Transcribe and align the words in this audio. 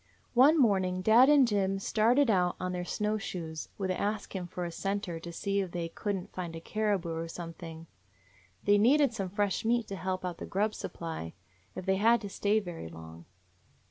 "One 0.33 0.57
morning 0.59 1.03
dad 1.03 1.29
and 1.29 1.47
Jim 1.47 1.77
started 1.77 2.31
out 2.31 2.55
on 2.59 2.71
their 2.71 2.83
snow 2.83 3.19
shoes, 3.19 3.69
with 3.77 3.91
Ask 3.91 4.35
Him 4.35 4.47
for 4.47 4.65
a 4.65 4.71
scenter, 4.71 5.19
to 5.19 5.31
see 5.31 5.59
if 5.59 5.69
they 5.73 5.89
could 5.89 6.15
n't 6.15 6.33
find 6.33 6.55
a 6.55 6.59
caribou 6.59 7.13
or 7.13 7.27
some 7.27 7.53
thing. 7.53 7.85
They 8.63 8.79
needed 8.79 9.13
some 9.13 9.29
fresh 9.29 9.63
meat 9.63 9.87
to 9.89 9.95
help 9.95 10.25
out 10.25 10.39
the 10.39 10.47
grub 10.47 10.73
supply, 10.73 11.33
if 11.75 11.85
they 11.85 11.97
had 11.97 12.19
to 12.21 12.29
stay 12.29 12.59
very 12.59 12.87
long. 12.89 13.25